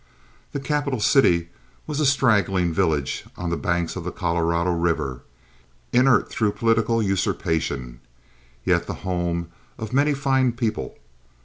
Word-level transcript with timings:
The 0.51 0.59
capital 0.59 0.99
city 0.99 1.49
was 1.85 1.99
a 1.99 2.07
straggling 2.07 2.73
village 2.73 3.23
on 3.37 3.51
the 3.51 3.55
banks 3.55 3.95
of 3.95 4.03
the 4.03 4.11
Colorado 4.11 4.71
River, 4.71 5.21
inert 5.93 6.27
through 6.27 6.53
political 6.53 7.03
usurpation, 7.03 7.99
yet 8.65 8.87
the 8.87 8.95
home 9.05 9.49
of 9.77 9.93
many 9.93 10.15
fine 10.15 10.53
people. 10.53 10.97